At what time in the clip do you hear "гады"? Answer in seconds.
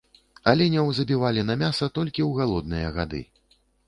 2.97-3.21